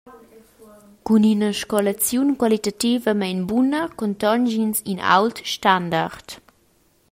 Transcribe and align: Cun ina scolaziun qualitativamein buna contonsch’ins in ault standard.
Cun 1.05 1.23
ina 1.33 1.49
scolaziun 1.61 2.29
qualitativamein 2.39 3.39
buna 3.49 3.81
contonsch’ins 3.99 4.77
in 4.91 4.97
ault 5.15 5.37
standard. 5.55 6.25